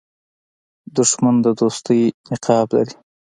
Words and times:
دښمن 0.95 1.35
د 1.45 1.47
دوستۍ 1.59 2.01
نقاب 2.29 2.67
لري 2.75 2.93